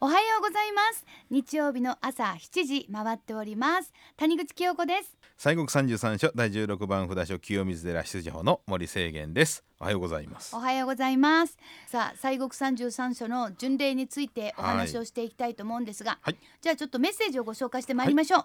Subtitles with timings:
[0.00, 1.04] おはようございます。
[1.28, 3.92] 日曜日の朝7時回っております。
[4.16, 5.18] 谷口清子です。
[5.36, 9.64] 西国三十三所第十六番札所清水寺出場の森清源です。
[9.80, 10.54] おはようございます。
[10.54, 11.58] おはようございます。
[11.88, 16.36] さあ西国三十三所の巡礼についてお話をしていきたいと思うんですが、はい。
[16.60, 18.44] じゃあちょっとメッセージをご紹介してまいりましょう、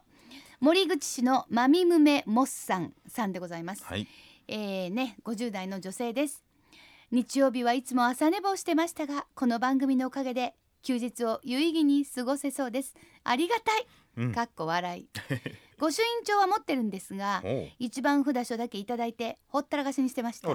[0.60, 4.08] 森口市のまみむめもっさんさんでございます、はい。
[4.48, 6.44] えーね50代の女性です。
[7.12, 12.94] 日曜日はいつも朝寝坊してましたがこの番組のおかげで休日を有意義に過ごせそうです。
[13.24, 13.88] ありがたい、
[14.18, 14.32] うん。
[14.34, 15.08] かっこ笑い。
[15.80, 17.44] 御朱印帳は持ってるんですが
[17.80, 20.48] 一番札所だけいただいてほったらかしにしてました。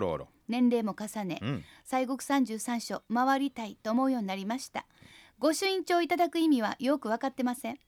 [0.47, 1.65] 年齢も重ねうん。
[1.85, 4.87] 西国三十三所回りたいと思うようになりました。
[5.39, 7.79] 御朱印帳をいただく意味はよく分かってません。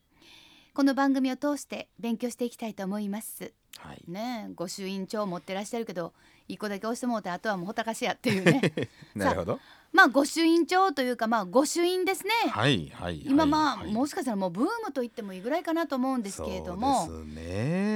[0.73, 3.53] この番組を通して勉強していきたいと思います。
[3.79, 4.03] はい。
[4.07, 6.15] ねえ御朱印帳を持ってらっしゃるけど
[6.53, 8.73] 一個だけ押してもうてあとはもうほったらかしやっていうね。
[9.15, 9.61] なるほど。
[9.93, 13.23] まあ御朱印帳というかまあ御朱印ですね、はいはい。
[13.27, 13.93] 今まあ、はい。
[13.93, 17.07] もしかしたらもうブームと言ってもいいぐらいかなと思うんですけれども。
[17.07, 17.90] そうですね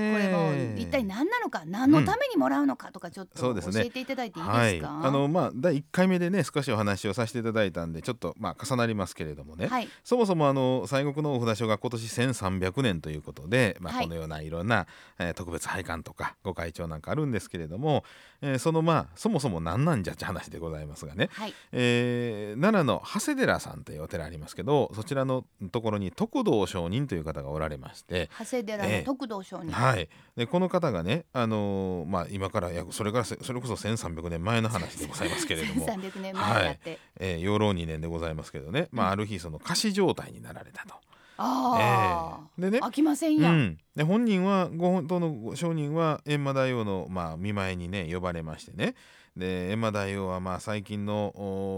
[0.77, 9.89] 一体何なのか何のためにもらうのかとかちょっと教えていただいていいはいですか、あのまあ第一回目でね少しお話をさせていただいたんでちょっとまあ重なりますけれどもね、はい。
[10.03, 14.05] そもそもあの西国のお札所が今年1300年ということで、まあ、はい。
[14.05, 14.87] このようないろんな、
[15.19, 18.05] えー特別拝観とかご開帳なんかあるんですけれども、
[18.41, 21.55] えーそのまあそもそも何なんじゃって話でございますがね、はい。
[21.73, 39.13] えー奈良の長谷寺さんというお寺ありますけどそちらのところに徳道上人という方がおられまして、長谷寺の徳道上人、はい、でこの方がね、あのーまあ、今から約それからせそれこそ1300年前の話でございますけれども、 1300年前だって、えー養老2年でございますけどね、まあ、うん。
[39.13, 40.95] ある日その仮死状態になられたと。
[41.37, 42.79] ああ、ええでね。
[42.79, 48.95] 飽きませんや、うん、で本人はご本当のご証人は閻魔大王の、まあ、見舞いにね呼ばれましてね
[49.37, 51.33] で閻魔大王はまあ最近の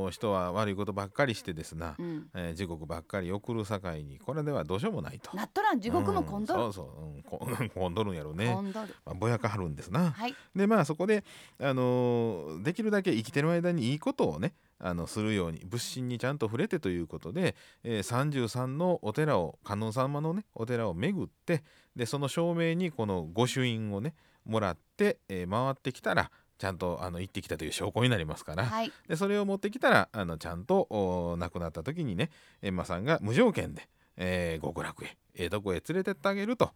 [0.06, 5.34] お人は悪いことばっかりしてですな、うん、えー地獄ばっかり送る境にこれではどうしようもないと。
[5.36, 8.52] なっとらん地獄もうん混んどる、そうそう、うん、こ 混んどるんやろうね。
[8.52, 10.10] 混んどるまあ、ぼやかはるんですな。
[10.10, 11.24] はいでまあそこで、
[11.58, 21.62] あのーできるだけ生きてる間にいいことをねあのするように仏心にちゃんと触れてということで、えー、33のお寺を観音様のねお寺を巡って
[21.94, 24.14] でその証明にこの御朱印をね
[24.44, 28.92] もらって、えー回ってきたらちゃんとあの行ってきたという証拠になりますから、はい。
[29.08, 32.30] でそれを持ってきたらあのちゃんとお亡くなった時にね
[32.62, 36.70] 閻魔さんが無条件で、えー極楽へええとこへ連れてってあげると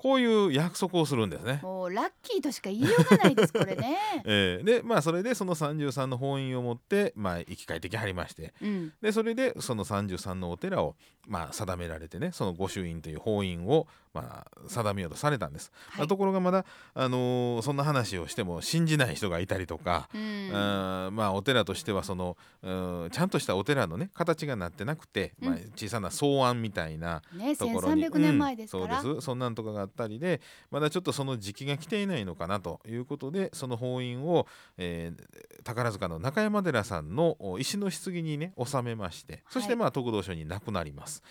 [0.00, 1.58] こういう約束をするんですね。
[1.62, 3.98] もうラッキーとしか言いようがないですこれね。
[4.24, 8.54] えーでまあそれでその33の法印を持って、まあ、生き返ってきはりまして。
[8.62, 8.92] うん。
[9.02, 10.94] でそれでその33のお寺を、
[11.26, 13.88] まあ、定められてねその御朱印という法印を、
[14.22, 16.06] まあ、定めようとされたんです、はい。
[16.08, 16.64] ところがまだ、
[16.94, 20.50] あのーそんな話をしても信じない人がいたりとか、うん。
[20.52, 22.70] あーまあお寺としてはそのう
[23.06, 28.04] んちゃんとしたお寺のね形がなってなくて、まあうん、小さな草案みたいなねところに。
[28.04, 29.20] 1300年前ですそうです。
[29.20, 30.40] そんなんとかがあったりで
[30.70, 34.46] まだちょっとその時期が来ていないのかなということでその法印を、
[34.76, 39.76] えー宝塚の中山寺さんのお石の棺にね納めましてそしてはい。
[39.76, 41.22] まあ徳道所に亡くなります。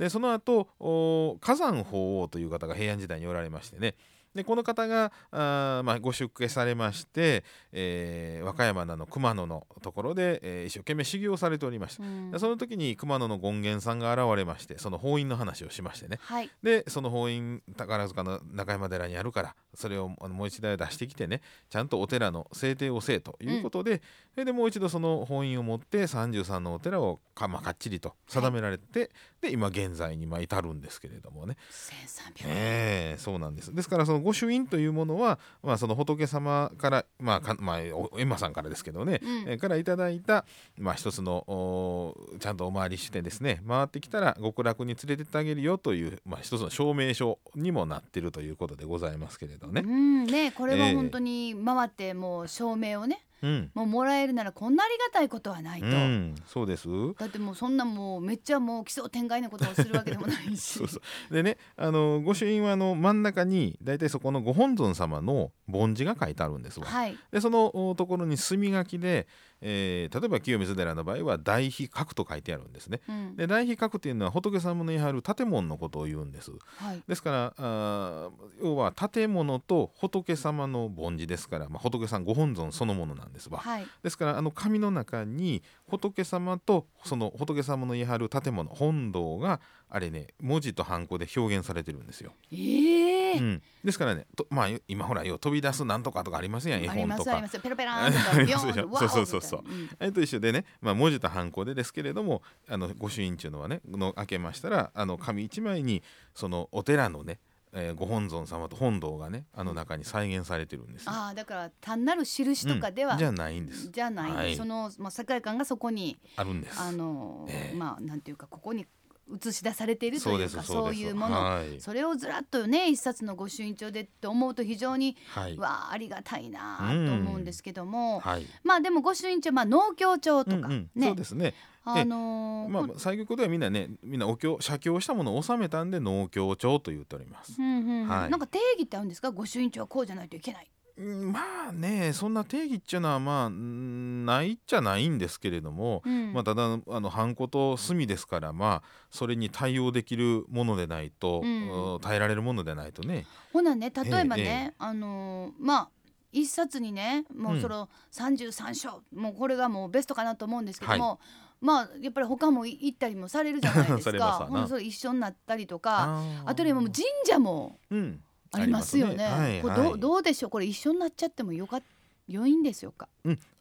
[0.00, 3.94] でその後お火山法王という方が平安時代におられましてね。
[4.34, 12.04] でこの方があー、まあ、ご出家されまして、えー和歌山の熊野のところで、えー一生懸命修行されておりました。
[12.04, 12.30] うん。
[12.30, 16.18] でその時に熊野の権現さんが現れましてその法印の話をしましてね。
[16.22, 16.50] はい。
[16.62, 24.00] でその法印宝塚の中山寺にあるからそれをもう一台出してきてねちゃんとお寺の制定をせえということで、
[24.32, 29.10] それでもう一度その法印を持って33のお寺をか,、まあ、かっちりと定められて、
[29.40, 33.74] で今現在にまあ至るんですけれどもね、1300年、ええそうなんです。
[33.74, 39.48] ですからその御朱印というものは、まあ、その仏様からまあかまあお閻魔さんからですけどね、うん。
[39.48, 40.44] えーからいただいた、
[40.78, 49.82] まあ、一つのおちゃんとお参りしてですね回ってきたら極楽に連れてってあげるよという、まあ、一つの証明書にもなっているということでございますけれどね。
[49.84, 50.26] うん。
[50.26, 50.94] ねこれはええ。
[50.94, 56.88] 本当に回ってもう証明をねうん、もうもらえるならこんなありがたいことはないと、うん、そうです。
[57.18, 60.60] だってもうそんなもうめっちゃもう奇想天外なことをするわけでもないし。
[60.78, 61.00] そうそ
[61.30, 61.34] う。
[61.34, 66.86] でねあの御朱印はあの真ん中に大体そこのご本尊様の梵字が書いてあるんですわ。
[66.86, 67.16] はい。
[67.30, 69.26] でそのおところに墨書きで、
[69.62, 73.00] えー例えば清水寺の場合は大悲閣と書いてあるんですね。
[73.08, 76.50] うんで大悲閣っていうのは仏様の言い張る建物のことを言うんです。
[76.76, 83.58] はいですからあー要は建物と仏様の梵字ですから、まあ、仏さんご本尊そのものなんですわ。
[83.58, 89.60] はいですからあの紙の中に仏様とその仏様の言い張る建物本堂が
[89.90, 92.32] あれね文字とハンコで表現されてるんですよ。
[92.52, 93.38] ええ。
[93.38, 97.32] うん、ですからねとまあ今ほらよう飛び出すなんとかとかありますやん絵本とか。
[97.32, 97.48] ありま。
[97.48, 97.58] す。
[97.58, 99.40] ペロペラ そうそうそう。
[99.42, 99.90] そううん。
[99.98, 106.02] あれと一緒でね、まあ、文字とハンコでですけれどもあの御朱印っていうのはねの開けましたらあの紙一枚に
[106.34, 107.40] そのお寺のね、
[107.72, 111.12] えーご本尊様と本堂がねあの中に再現されてるんですよ。
[111.12, 113.18] ああだから単なる印とかでは、うん。
[113.18, 113.90] じゃないんです。
[113.90, 114.56] じゃない、はい。
[114.56, 116.80] その、まあ、世界観がそこにあるんです。
[116.80, 117.76] あの、ええ。
[117.76, 118.86] まあなんていうかここに
[119.34, 125.56] 映し出されているというかそういうもの、はいそれをずらっとね一冊の御朱印帳でって思うと非常に、はい。
[125.56, 128.46] わあありがたいなと思うんですけども、はい。
[128.64, 131.54] まあでも御朱印帳まあ農協帳とか、うんうんねそうですね。
[131.82, 137.54] あのーまあこ最局ではみんなねみんなお経写経したものを収めたんで農協帳と言っております。
[137.58, 139.30] うんうんうんはいなんか定義ってあるんですか？
[139.30, 140.70] 御朱印帳はこうじゃないといけない。
[141.00, 146.34] うんまあねそんな定義っていうのはまあうんないっちゃないんですけれども、うん。
[146.34, 151.94] まあ、ただあのハンコと墨ですからまあそれに対応できるものでないと、うん。
[151.94, 153.26] うん耐えられるものでないとね。
[153.52, 155.88] ほなね例えばね、ええあのーまあ
[156.32, 161.18] 一冊にねもうその33章、もうこれがもうベストかなと思うんですけども、
[161.60, 164.46] まあやっぱり他も行ったりもされるじゃないですか。
[164.48, 166.92] ほそれ一緒になったりとかあとでも神
[167.24, 169.24] 社もうんありますよね。
[169.24, 170.50] ありこれどうどうでしょう？
[170.50, 171.80] これ一緒になっちゃってもよか
[172.28, 173.08] 良いんでしょうか。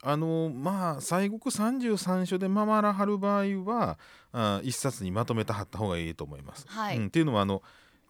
[0.03, 3.97] あのまあ西国33所で回らはる場合は
[4.31, 6.65] あ一冊にまとめてはった方がいいと思います。
[6.67, 7.61] はいうん、っていうのはあの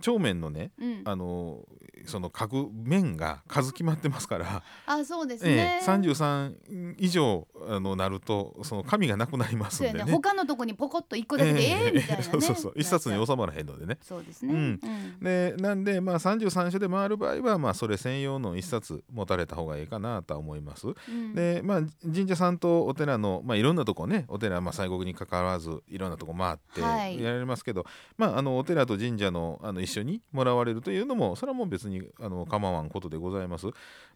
[0.02, 1.66] 帳面のねうん、あの
[2.06, 5.86] その書く面が数決まってますから、あそうですえねえ、。
[5.86, 10.12] 33以上あのなるとその紙がなくなりますんでね。
[10.12, 12.24] 他のとこにポコッと一個だけでええみたいなね。
[12.24, 13.98] そうそうそう一冊に収まらへんのでね。
[14.02, 14.54] そうですね。
[14.54, 20.88] うんうんでなんでまあ33所で回る場合はまあそれ専用の一冊持たれた方がいいかなとは思います。
[20.88, 27.86] うんでまあ神社さんとお寺のまあいろんなとこねお寺まあ西国に関わらずいろんなとこ回ってはいやられますけど、
[28.18, 33.68] まああのお寺と神社のあの一緒にもらわれるというのもそれはもう別にあの構わんことでございます。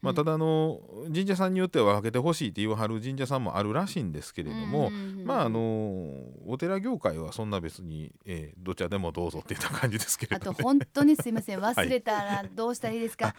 [0.01, 4.91] まあただあの神社さんによっては分けてほしいって言わはる神社さんもあるらしいんですけれども。
[5.25, 5.59] まああの
[6.47, 13.35] お寺業界はそんな別に、えーどちらでもどうぞっていった感じですけれあど、ね、と本当にすいません 忘れたらどうしたらいいですか？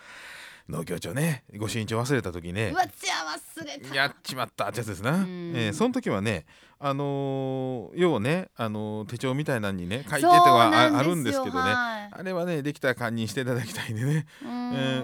[0.68, 3.94] 農協長ねご身長忘れた時ねうわじゃあ忘れた。
[3.94, 6.46] やっちまったってやつですな、うんえーその時はね
[6.78, 12.14] あのー要ね、あのー手帳みたいなのにね書いててはああるんですけどね、はい。
[12.16, 14.50] あれはねできたら堪忍していただきたいんでね、うえん。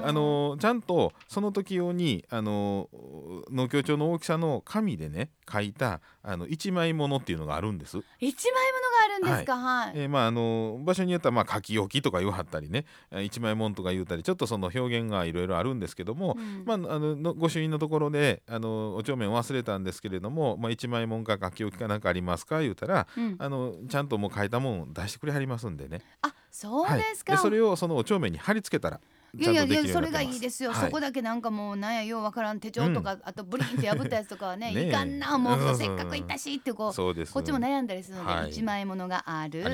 [0.02, 7.98] ーあのーちゃんとその時用に、あのー農協帳の大きさの紙でね書いたあの一枚ものっていうのがあるんです。
[8.20, 9.56] 一枚ものがあるんですか？
[9.56, 9.92] はい。
[9.94, 12.84] えーまああの場所によってはまあ書き置きとか言わはったりね。
[13.10, 16.64] えー一枚もんとか言うたりちょっとその表現がいろいろあるんですけども、うん。
[16.64, 22.60] まあ、あのの御朱印のところであのお帳面忘れたんですけれども、まあ、一枚もんか書き置きかなんかありますか？
[22.60, 23.36] 言うたらうん。
[23.38, 26.00] あのちゃんともう書いたもん出してくれはりますんでね。
[26.22, 27.32] あそうですか。
[27.32, 29.00] はい、でそれをそのお帳面に貼り付けたら
[29.32, 30.86] いやいやそうれがいいですよ、はい。
[30.86, 35.78] そこだけなんかもうなんやようわからん手帳とか、あとブリンって破ったやつとかはね いかんなもううん。
[35.78, 37.32] せっかく行ったしってこうそうです。
[37.32, 38.50] こっちも悩んだりするので、はい。
[38.50, 39.64] 一枚ものがある。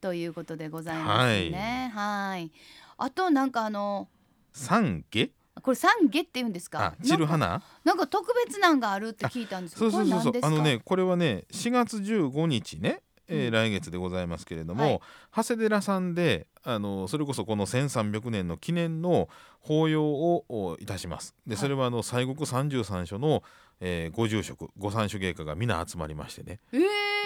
[0.00, 1.90] ということでございますね。
[1.94, 2.52] はい。
[2.98, 4.08] あとなんかあの
[4.52, 6.94] 三下これ三下って言うんですか？
[6.98, 7.62] あ散る花？
[7.84, 10.32] なんか特別なんがあるって聞いたんですけどそうそうそう。
[10.42, 13.52] あのねこれはね4月15日ね、えーうん。
[13.52, 15.00] 来月でございますけれども、はい。
[15.36, 19.28] 長谷寺さんであのそれこそこの1300年の記念の
[19.60, 21.34] 法要をおいたします。
[21.46, 21.60] ではい。
[21.60, 23.42] それはあの西国33所の、
[23.80, 26.80] えーご住職ご三種芸家が皆集まりましてね、えー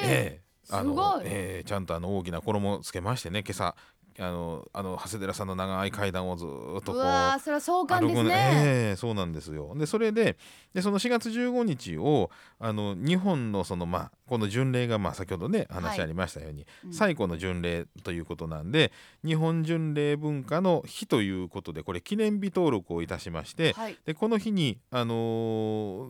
[0.05, 1.25] えーごのい。
[1.25, 3.75] えーちゃんとあの大きな衣つけましてね今朝
[4.19, 9.75] あのあの長谷寺さんの長い階段をずーっとうこうわーそれは壮観ですね、ええそうなんですよ。
[9.77, 10.37] でそれで
[10.75, 16.93] でその4月15日をあの日本のそのまあこの巡礼がまあ先ほどね話ありましたように、うん。
[16.93, 18.93] 最古の巡礼ということなんで
[19.25, 23.99] 日本巡礼文化の日ということでこれ記念日登録をいたしまして、はい。
[24.05, 25.15] でこの日に、あの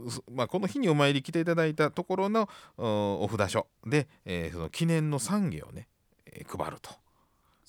[0.06, 5.88] ーすまあ、この日にお参り来ていただいたところのおお札所で、えーその記念の懺悔をね、
[6.26, 6.90] えー配ると、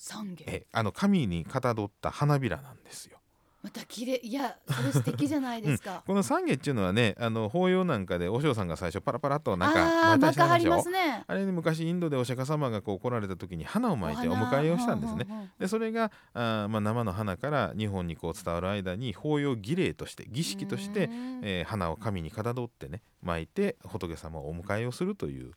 [0.04, 3.18] 三下えーあの紙にかたどった花びらなんですよ。
[3.62, 4.20] また綺麗。
[4.22, 11.24] いやそれ素敵じゃないですか、この懺悔っていうのはねあの法要なんかでお嬢さんが最初パラパラっとなんあかあー巻かはりますね。
[11.26, 15.24] あれに昔インドでお釈迦様がこう来られた時に花を巻いてお迎えをしたんですね。
[15.24, 21.08] ねでそれがあー、まあ、生の花から日本にこう伝わる間に法要儀礼として儀式として、
[21.42, 25.52] えー花を紙にかたどってね巻いて仏様をお迎えをするという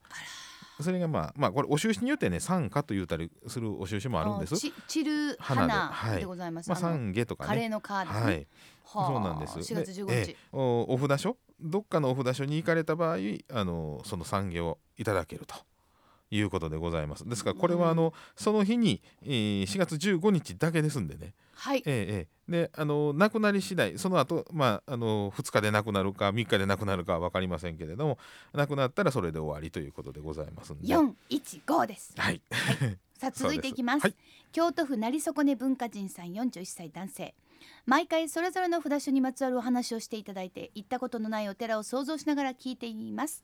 [0.80, 4.58] それがまあまあこれお印によってね参加と言ったりするお印もあるんです。
[4.58, 6.70] ち散る花でございます。
[6.70, 7.70] まあ、あの懺悔とかカレーね。
[7.70, 8.06] のカー。
[8.06, 8.48] はい、
[8.84, 9.60] はあそうなんです。
[9.60, 10.38] 4月15でえ日え。
[10.54, 11.38] おお札所？
[11.60, 13.18] どっかのお札所に行かれた場合
[13.52, 15.56] あのその懺悔をいただけると
[16.30, 17.28] いうことでございます。
[17.28, 21.80] ですからこれはあの、その日に、えー4月15日だけですんでね、はい。
[21.80, 28.18] ええええであの亡くなり次第その後、まああの2日で亡くなるか3日で亡くなるかは分かりませんけれども
[28.54, 30.88] 亡くなったらそれで終わりということでございますんで。
[30.88, 32.14] 四一五です。
[32.16, 32.42] はい、
[33.20, 34.02] さあ 続いていきます。
[34.02, 37.36] そうです京都府成損根文化人さん41歳男性。
[37.86, 43.44] 毎回それぞれの札所にまつわるお話をしていただいて行ったことのないお寺を想像しながら聞いています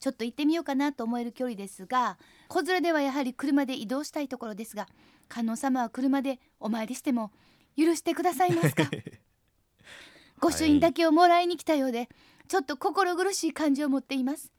[0.00, 4.86] ちょっと行ってみようかなと思える距離ですが子連れではやはり車で移動したいところですが
[5.28, 7.30] 観音様は車でお参りしても
[7.76, 8.84] 許してくださいますか？
[10.40, 12.08] 御朱印だけをもらいに来たようで、
[12.48, 14.50] ちょっと心苦しい感じを持っています。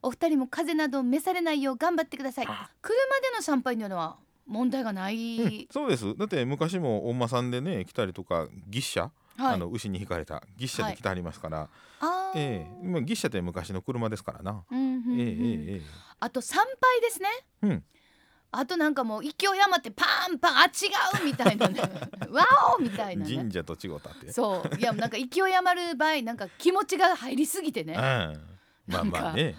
[0.00, 2.46] お二人も風邪など召されないよう頑張ってください。
[2.46, 2.60] 車
[3.20, 6.16] での参拝のは問題がない、うんそうです。
[6.16, 9.54] だって昔もお馬さんでね来たりとか牛車、はい。
[9.54, 11.68] あの牛に引かれた牛車で来てはりますから、
[12.00, 12.38] あー。
[12.38, 12.86] ええ。
[12.86, 14.64] まあ、牛車って昔の車ですからな。
[14.70, 14.83] うん
[15.14, 15.28] うんうん。
[15.28, 17.28] えええええあと参拝ですね。
[17.62, 17.84] えうん。
[18.56, 19.32] あとなんかもう勢い
[19.64, 20.68] 余ってパンパンあ違
[21.20, 21.80] うみたいなね。
[22.30, 22.46] わ
[22.78, 23.36] おみたいなね。
[23.36, 24.32] 神社と違ったって。
[24.32, 24.76] そう。
[24.78, 27.94] いやなんか勢い余る場合なんか気持ちが入りすぎてね。
[27.94, 28.00] うん、
[28.92, 29.56] まあまあね。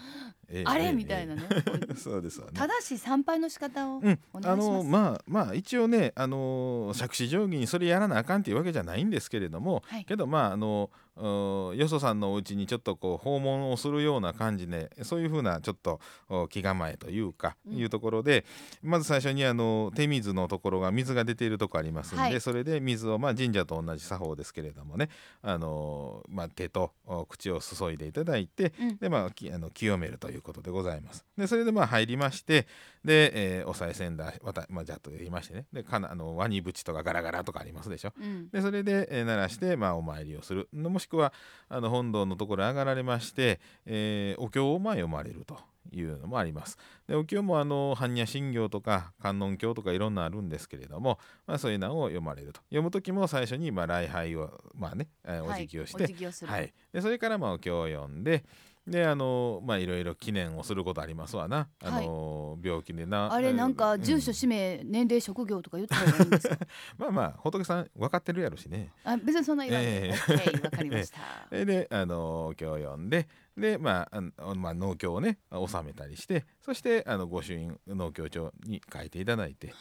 [0.48, 0.84] ええあれ？
[0.84, 1.42] ええみたいなね。
[1.50, 1.94] ええ。
[1.96, 2.52] そうですわね。
[2.54, 10.04] 正しい参拝の仕方をおうん願いし、ます、あのまあまあ一応ねあの杓子定規にそれやらなあかんっていうわけじゃないんですけれども、はい。
[10.04, 15.98] けどまああのおよそさんのお家にちょっとこう訪問をするような感じでそういうふうなちょっと
[16.28, 17.76] お気構えというか、うん。
[17.76, 18.44] いうところで
[18.82, 22.40] まず最初にあの手水のところが水が出ているとこありますんで、はい。
[22.40, 25.08] それで水をまあ神社と同じ作法ですけれどもね
[25.40, 28.96] あの、まあ、手とお口を注いでいただいて、うん。
[28.98, 31.24] でまあきあの清めるということでございます。
[31.36, 32.66] でそれでまあ入りまして
[33.04, 38.12] で、えーお賽銭だわたまあじゃっと言いましてねでかなあのワニブチとかガラガラとかありますでしょ。
[38.20, 41.32] うんでそれで、えー鳴らして、まあ、お参りをするのもしくは
[41.68, 45.58] あの本堂のところへ上がられまして、えーお経をまあ読まれると
[45.92, 46.76] いうのもあります。
[47.06, 58.44] でお経もあの般若心経とか観音経とかいろんなあるんですけれども、まあ、そういうのを読まれると読む時も最初にまあ礼拝をまあね、えーお辞儀をして、はい、お辞儀をする、はい、でそれからまあお経を読んで
[58.86, 63.32] であのまあいろいろ記念をすることありますわな、あの病気でな。
[63.32, 64.02] あれなんかうん。
[64.02, 66.56] 住所氏名、年齢職業とか言った方がいいんですか？
[66.96, 68.92] まあまあ仏さん分かってるやろしね。
[69.02, 79.74] あ別にそんないらない、えーわかりました、そ れであのお経を読んででまああのまあ農協をね納めたりしてそしてあの御朱印農協帳に書いていただいて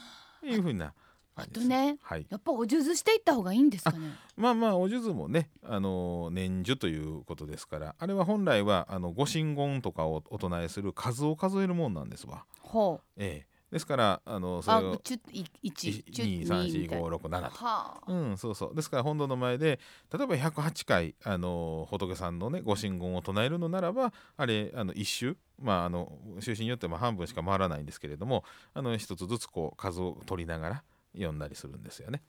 [0.43, 0.93] いうふうな
[1.35, 2.25] あ感じですとねはい。
[2.29, 4.13] やっぱお数珠していった方がいいんですかね。
[4.37, 12.45] まあまあお数珠もねあの年寿ということですからあれは本来はあの御神言とかをお唱えする数を数えるもんなんですわ。
[12.61, 13.07] ほう。
[13.17, 17.65] ええ、ですからあのそあれをちゅい一ちゅ2 3 4二みたいな5 6 7と。
[17.65, 18.11] はあ。
[18.11, 18.75] うん、そうそう。
[18.75, 19.79] ですから本堂の前で
[20.17, 30.83] 例えば108回あの仏さんのねご神言を唱えるのならばあれあの一周まああの中心によっても半分しか回らないんですけれどもあの一つずつこう数を取りながら
[31.15, 32.21] 読んだりするんですよね。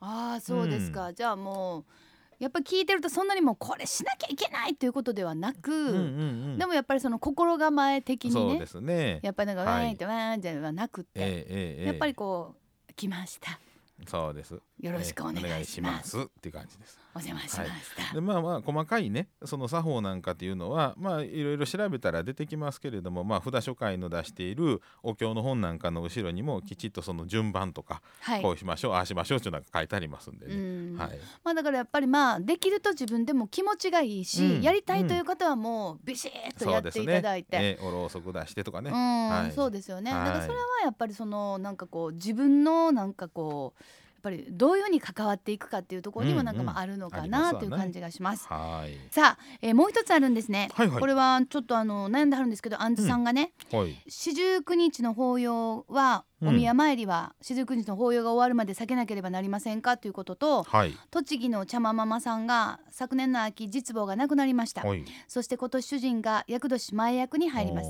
[0.00, 1.84] ああそうですか、じゃあもう
[2.38, 5.96] やっぱ聞いてるとそんなにもうこれしなきゃいけないということではなく、うんうんう
[6.54, 9.20] んでもやっぱりその心構え的にねそうですね。
[9.22, 12.54] やっぱりなんかはいわーんってわーんじゃなくって、ええええええやっぱりこ
[12.88, 13.60] う来ました
[14.06, 14.58] そうです。
[14.80, 16.28] よろしくお願いします,、ええお願いします。
[16.38, 16.98] っていう感じです。
[17.12, 28.42] お邪魔しました、でまあまあ細かいねその作法なんかっていうのはまあいろいろ調べたら出てきますけれどもまあ札所会の出しているお経の本なんかの後ろにもきちっとその順番とか、はい。
[28.42, 30.54] こうしましょうああしましょうっていうのが書いてありますんでうね。
[30.94, 30.96] ん。
[30.96, 34.62] はい、まあだからやっぱりまあできると自分でも気持ちがいいし、うん。
[34.62, 38.90] やりたいという方はもうビシッとやっていただいて、ええおろうそく出してとかね。
[38.90, 39.52] うん、はい。
[39.52, 43.82] そうですよね、はいだからそれはやっぱりそのなんかこう自分のなんかこう
[44.20, 48.46] ぱりどういうふうに関わっていくかっていうところにもなんかまああるのかなという感じがします。
[48.48, 48.96] はい。
[49.10, 51.00] さあ、えーもう一つあるんですね、はいはい。
[51.00, 53.96] これはちょっとあの悩んではるんですけどあんずさんがねはい。
[54.08, 56.48] 四十九日の法要はうん。
[56.48, 60.96] お宮参りは四十九日の法要が終わるまで避けなければなりませんかということとはい。
[61.10, 64.82] 栃木の茶間ママさんが昨年の秋実母が亡くなりました。
[64.82, 65.04] はい。
[65.28, 67.88] そして今年主人が厄年前役に入ります。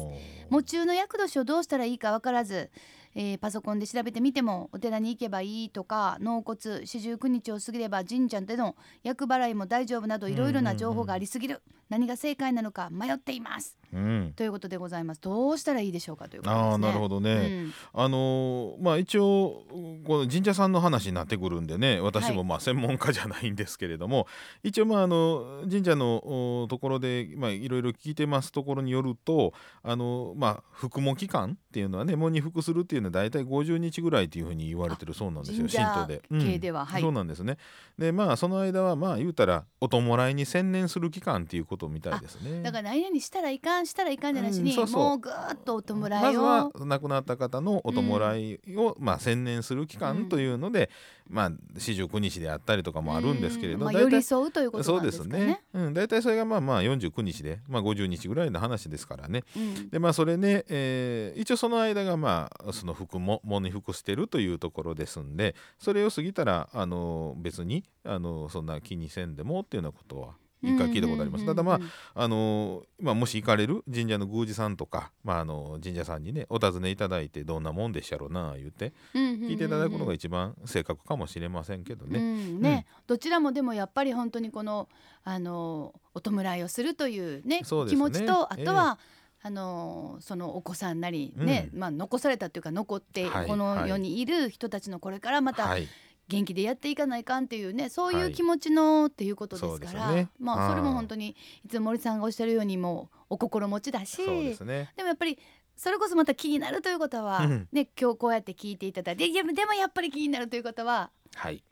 [0.50, 2.70] 喪中の厄年をどうしたらいいか分からず、
[3.14, 13.76] えーパソコンで調べてみてもお寺に行けばいいとか納骨四十九日を過ぎれば神社での厄払いも大丈夫などいろいろな情報がありすぎる、何が正解なのか迷っています。
[13.92, 14.32] うん。
[14.36, 15.20] ということでございます。
[15.20, 16.70] どうしたらいいでしょうかということですね。
[16.70, 17.32] ああなるほどね。
[17.32, 17.36] う
[17.66, 17.72] ん。
[17.92, 19.64] あのーまあ一応
[20.06, 24.26] この神社さんの話になってくるんでね私もまあ専門家じゃないんですけれども、
[24.62, 29.52] 一応まああの神社のおところでまあいろいろ聞いてますところによると
[29.82, 36.22] あのまあ服喪期間っていうのはね喪に服するっていうのは大体50日ぐらいっていうふうに言われてるそうなんですよ神道で。
[36.44, 37.02] 系でははい。
[37.02, 37.56] そうなんですね。
[37.98, 42.62] でまあその間はまあ言うたらお弔いに専念する期間っていうことみたいですね。
[42.62, 45.02] だから何々したらいか乱したらいかんじゃなしに、うんそうそう。
[45.02, 50.90] もうぐーっとお弔まいを、ずは亡くなった方のお弔いを、まあ、専念する期間というので、
[51.28, 53.84] まあ四十九日であったりとかもあるんですけれど、うん。
[53.84, 55.38] まあ、寄り添うということそうんですね。
[55.38, 59.44] ね、うん、大体それがまあまあ49日で、まあ、50日ぐらいの話ですからね。
[59.56, 59.90] うん。
[59.90, 71.46] でまあそれね、えー一応その間がまあその服も喪に服してるというところですんでそれを過ぎたらあの別にあのそんな気にせんでもっていうようなことは一回聞いたことあります。
[71.46, 71.80] ただまあ
[72.14, 82.20] あのまあ、もし行かれる神社の宮司さんとか、まあ、あの神社さんにねお尋ねいただいてどんなもんでしゃろうな言って聞聞いていただくのが一番正確かもしれませんけどうね。
[82.20, 82.60] ん。
[82.60, 84.88] ね、どちらもでもやっぱり本当にこの
[85.24, 87.62] あのお弔いをするというねね。
[87.88, 88.98] 気持ちとあとは、
[89.42, 95.88] あのそのお子さんなりね、うまあ残されたというか残ってはいこの世にいる人たちのこれからまたはい、
[96.28, 98.32] 元気でやっていかないかんっていうねそういうはい。
[98.32, 100.28] 気持ちのっていうことですから、そうですね。
[100.38, 104.92] まあそれもはい本当にいつも森さんがおっしゃるようにもうお心持ちだしそうですね。
[104.96, 105.38] でもやっぱり
[105.76, 107.68] それこそまた気になるということは、うん。
[107.72, 111.62] ね今日こうやって聞いていただいていやでもやっぱり気になるということははい、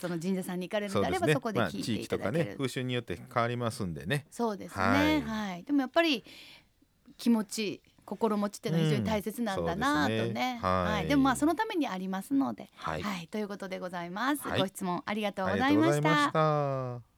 [0.00, 4.26] その神社さんに行かれるのであればそこでまあ聞いてい地域とかただける、ね風習によって変わりますんでね。
[4.30, 5.64] そうですね、ははいい。
[5.64, 6.24] でもやっぱり
[7.16, 10.58] 気持ち心持ちっていうのは非常に大切なんだなとね,、うんそうですね。
[10.62, 11.08] はい。
[11.08, 13.02] でもまあそのためにありますので、はい。
[13.02, 14.60] はい、ということでございます、はい。
[14.60, 17.15] ご質問ありがとうございました。